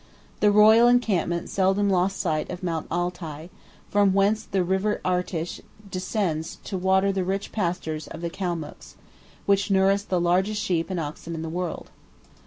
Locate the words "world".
11.49-11.91